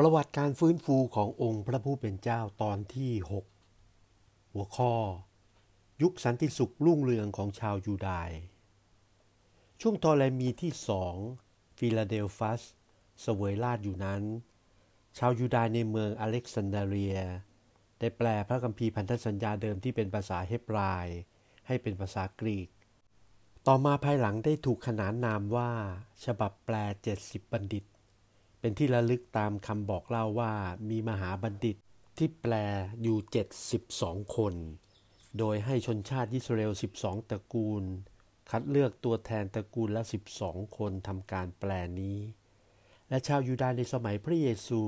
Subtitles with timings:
[0.00, 3.12] ประวัติการฟื้นฟูขององค์พระผู้เป็นเจ้าตอนที่
[3.82, 4.94] 6 หัวข้อ
[6.02, 8.30] ยุคสันติสุขรุ่งเรืองของชาวยูดาย
[9.80, 11.14] ช่วงทอเลมีที่สอง
[11.78, 12.62] ฟิลาเดลฟัส
[13.22, 14.22] เสวยราชอยู่นั้น
[15.18, 17.18] ชาวยูดายในเมืองอเล็กซานเดรีย
[17.98, 21.06] ได้แปลพระคัมภีร์พันธสัญญาเดิมที่เป็นภาษาเฮบราย
[21.66, 22.68] ให้เป็นภาษากรีก
[23.66, 25.70] ต่อมาภายหลังได้ถูกขนานนามว่า
[26.24, 26.74] ฉบับแปล
[27.18, 27.84] 70 บัณฑิต
[28.60, 30.52] เป็นที่ระลึกตามคำบอกเล่าว่า
[30.90, 31.76] มีมหาบัณฑิต
[32.18, 32.54] ที่แปล
[33.02, 33.18] อยู่
[33.76, 34.54] 72 คน
[35.38, 37.84] โดยให้ชนชาติยิสราเอล 12 ตระกูล
[38.50, 40.02] คัดเลือกตัวแทนตระกูลละ
[40.38, 42.18] 12 คนทำการแปลนี้
[43.08, 44.82] และชาวยูดาห์ในสมัยพระเยซู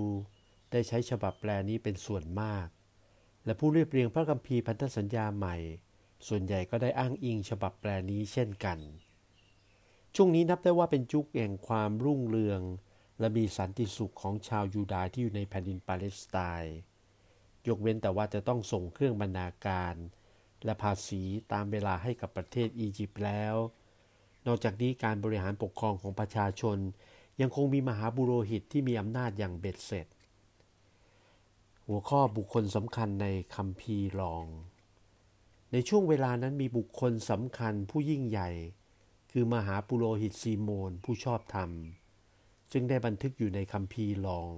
[0.70, 2.66] ได้ใช้ฉบับแปลนี้เป็นส่วนมาก
[3.44, 5.56] และผู้เรียบเรียงพระคัมภีร์พันธสัญญาใหม่
[6.28, 8.78] ส่วนใหญ่ก็ได้อ้างอิงฉบับแปลนี้เช่นกัน
[10.14, 12.60] ช่วงนี้นับได้ว่าเป็นจุกแห่งความรุ่งเรือง
[13.20, 16.76] และมีสันติสุขของชาวยูดาห์ที่อยู่ในแผ่นดินปาเลสไตน์
[17.68, 19.94] ยกเว้นแต่ว่าจะต้องส่งเครื่องบรรณาการ
[20.64, 23.54] และภาษีตามเวลาให้กับประเทศอียิปต์แล้ว
[24.46, 26.78] นอกจากนี้การบริหารปกครองของประชาชน
[27.40, 30.06] ยังคงมีมหาบุโรหิตที่มีอำนาจอย่างเบ็ดเสร็จ
[31.86, 34.46] หัวข้อบุคคลสำคัญในคัมภีร์รอง
[35.72, 38.50] ในช่วงเวลานั้นมีบุคคลสำคัญผู้ยิ่งใหญ่
[39.30, 41.70] คือมหาปุโรหิตซีโมนผู้ชอบธรรม
[42.72, 44.52] ซึ่งได้บันทึกอยู่ในคำพีลอง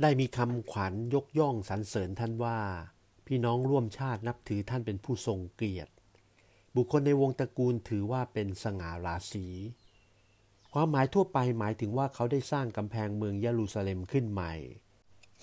[0.00, 2.58] ได้มีคำขวัญยกย่องสรรเสริญท่านว่า
[3.26, 5.92] พี่น้องร่วมชาตินับถือท่านเป็นผู้ทรงเกียรติ
[6.76, 9.46] บุคคลในวงตระกูลถือว่าเป็นสง่าราศี
[10.72, 14.54] ความหมายทั่วไปหมายถึงว่าเขาได้สร้างกำแพงเมืองเยรูซาเล็มขึ้นใหม่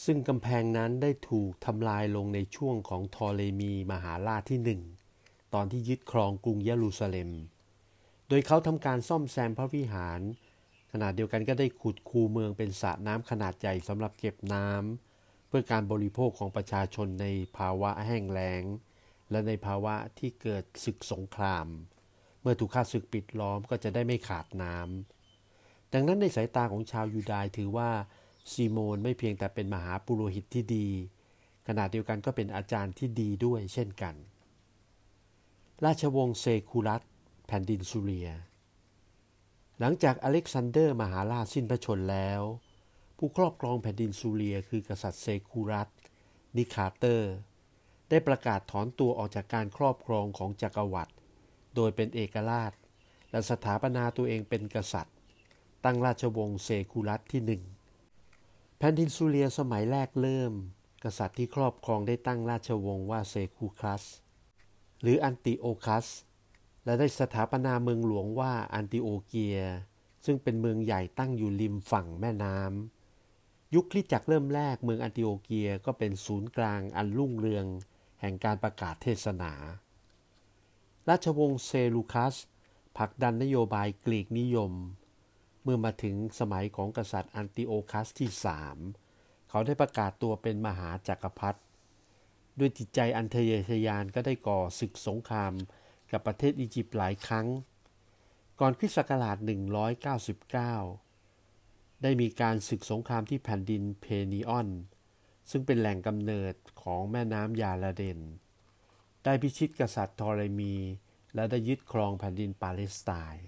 [0.05, 4.81] ซึ่งกำแพงนั้นได้ถูกทำลายลงในช่วงของทอเลมีมหาราชที่หนึ่ง
[5.53, 7.29] ตอนที่ยึดครองกรุงเยรูซาเล็ม
[8.27, 10.21] โดยเขาทำการซ่อมแซมพระวิหาร
[10.91, 17.27] ขณะเดียวกันก็ได้ขุดคูเมืองเป็นสระน้ำขนาดใหญ่สำหรับเก็บน้ำเพื่อการบริโภคของประชาชนใน
[17.57, 18.63] ภาวะแห้งแล้ง
[19.31, 21.67] และในภาวะที่เกิดศึกสงคราม
[22.41, 24.77] เมื่อถูกข้าศึกปิดล้อมก็จะได้ไม่ขาดน้
[25.35, 27.89] ดังนั้นในสายตาของชาวยูดายถือว่า
[28.51, 30.87] ซีโมนไม่เพียงแต่เป็นมหาปุโรหิตที่ดี
[31.67, 34.15] ขณะเดียวกันก็เป็นอาจารย์ที่ดีด้วยเช่นกัน
[35.85, 37.01] ราชวงศ์เซลูคัส
[37.47, 38.29] แผ่นดินซูเรีย
[39.79, 42.41] หลังจากอเล็กซานเดอร์มหาราชสิ้นพระชนม์แล้ว
[43.17, 45.89] ผู้ครอบครองแผ่นดินซูเรียคือกษัตริย์เซลูคัส
[46.57, 47.33] นิคาเตอร์
[48.09, 51.13] ได้ประกาศถอนตัวออกจากการครอบครองของจักรวรรดิ
[51.75, 52.71] โดยเป็นเอกราช
[53.31, 55.15] และสถาปนาตัวเองเป็นกษัตริย์
[55.85, 57.63] ตั้งราชวงศ์เซลูคัสที่หนึ่ง
[58.77, 60.53] แผ่นดินซูเรียสมัยแรกเริ่ม
[61.03, 64.03] กษัตริย์ที่ครอบครองได้ตั้งราชวงศ์ว่าเซลูคัส
[65.01, 66.07] หรืออันติโอคัส
[66.87, 69.59] และได้สถาปนาเมืองหลวงว่าอันติโอเกีย
[70.25, 77.65] ซึ่งเป็นเมืองใหญ่ตั้งอยู่ริมฝั่งแม่น้ำยุคคริสตจักรเริ่มแรกเมืองอันติโอเกียก็เป็นศูนย์กลางอันรุ่งเรือง
[78.21, 79.53] แห่งการประกาศเทศนา
[81.09, 82.35] ราชวงศ์เซลูคัส
[82.97, 84.71] ผลักดันนโยบายกรีกนิยม
[85.63, 88.77] เมื่อมาถึงสมัยของกษัตริย์อันติโอคัสที่สาม
[89.49, 91.59] เขาได้ประกาศตัวเป็นมหาจักรพรรดิ
[92.59, 95.53] ด้วยจิตใจอันทะเยอทะยานก็ได้ก่อศึกสงคราม
[96.11, 97.47] กับประเทศอียิปต์หลายครั้ง
[98.59, 99.37] ก่อนคริสต์ศักราช
[101.05, 104.69] 199 ได้มีการศึกสงครามที่แผ่นดินเพนีออน
[105.51, 108.19] ซึ่งเป็นแหล่งกำเนิดของแม่น้ำยาลาเดน
[109.23, 110.75] ได้พิชิตกษัตริย์ทอเรมี
[111.35, 113.47] และได้ยึดครองแผ่นดินปาเลสไตน์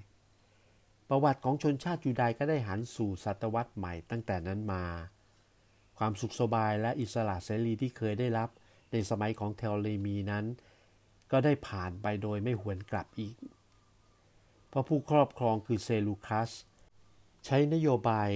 [1.10, 4.86] ประวัติของชนชาติยูดายก็ได้หันสู่ศตวรรษใหม่ตั้งแต่นั้นมา
[5.98, 8.50] ความสุขสบายและอิสระเสรีที่เคยได้รับ
[8.92, 10.46] ในสมัยของเทอเรมีนั้น
[11.32, 13.36] ก็ได้ผ่านไปโดยไม่หวนกลับอีก
[14.70, 16.52] เพราะผู้ครอบครองคือเซลูคัส
[17.46, 18.30] ใช้นโยบาย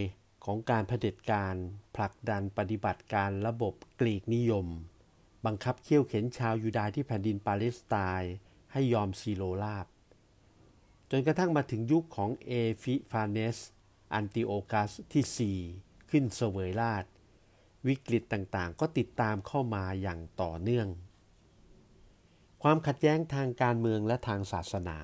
[0.46, 1.56] ของการเผด็จการ
[1.96, 4.68] ผลักดันปฏิบัติการระบบกรีกนิยม
[5.46, 8.34] บังคับเคี่ยวเข็ญชาวยูดาห์ที่แผ่นดินปาเลสไตน์
[8.72, 9.86] ให้ยอมศิโรราบ
[11.12, 12.52] จนกระทั่งมาถึงยุคของเอ
[12.84, 13.58] ฟิฟานเนส
[14.14, 17.06] อันติโอคัสที่ 4 ขึ้นเสวยราช
[17.88, 20.88] วิกฤตต่างๆ ก็ติดตามเข้ามาอย่างต่อเนื่อง
[22.66, 25.00] ความขัดแย้งทางการเมืองและทางศาสนา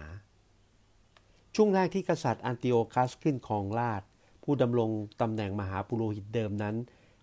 [1.55, 4.03] ช่วงแรกที่กษัตริย์อันติโอคัสขึ้นครองราช
[4.43, 4.91] ผู้ดำรง
[5.21, 6.75] ตำแหน่งมหาปุโรหิตเดิมนั้น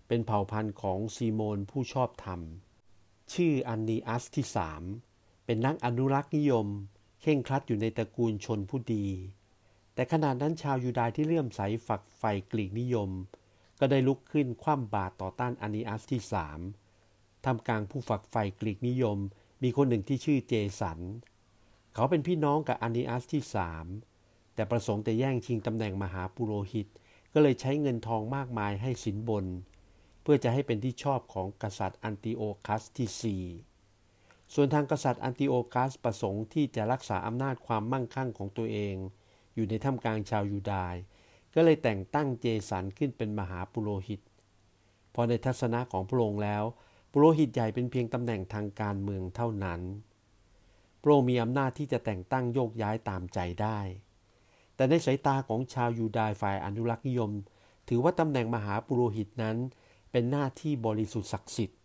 [0.07, 2.41] เป็นเผ่าพันธุ์ของซีโมนผู้ชอบธรรม
[3.33, 4.83] ชื่อโอนีอัสที่สาม
[5.45, 6.67] เป็นนักอนุรักษ์นิยม
[7.21, 9.05] เคร่งครัดอยู่ในตระกูลชนผู้ดี
[9.93, 13.09] แต่ขณะนั้นชาวยูดาห์ที่เลื่อมใสฝักใฝ่กรีกนิยม
[13.79, 16.59] ก็ได้ลุกขึ้นคว่ำบาตรต่อต้านโอนีอัสที่สาม
[17.45, 19.19] ท่ามกลางผู้ฝักใฝ่กรีกนิยม
[19.63, 20.99] มีคนหนึ่งที่ชื่อเจสัน
[21.93, 23.85] เขาเป็นพี่น้องกับโอนีอัสที่สาม
[24.55, 26.87] แต่ประสงค์จะแย่งชิงตำแหน่งมหาปุโรหิต
[27.33, 29.45] ก็เลยใช้เงินทองมากมายให้สินบน
[30.21, 38.95] เพื่อจะให้เป็นที่ชอบของกษัตริย์อันติโอคัสที่4ส่วนทางกษัตริย์อันติโอคัสประสงค์ที่จะรักษาอำนาจความมั่งคั่งของตัวเอง
[39.55, 40.97] อยู่ในท่ามกลางชาวยูดาห์
[41.55, 44.21] ก็เลยแต่งตั้งเจสันขึ้นเป็นมหาปุโรหิต
[45.13, 46.63] พอในทัศนะของพระองค์แล้ว
[47.19, 49.81] ปุโรหิตใหญ่เป็นเพียงตำแหน่งทางการเมืองเท่านั้น
[51.01, 53.79] พระองค์มีอำนาจที่จะแต่งตั้งโยกย้ายตามใจได้
[54.75, 57.31] แต่ในสายตาของชาวยูดาห์ฝ่ายอนุรักษ์นิยม
[57.89, 59.57] ถือว่าตำแหน่งมหาปุโรหิตนั้น
[60.11, 61.79] เป็นหน้าที่บริสุทธิ์ศักดิ์สิทธิ์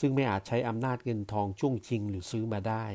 [0.00, 2.86] ซึ่งไม่อาจใช้อำนาจเงินทองช่วงชิงหรือซื้อมาได้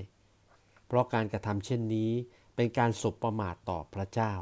[0.87, 2.11] เพราะการกระทำเช่นนี้
[2.55, 4.33] เป็นการสบประมาทต่อพระเจ้า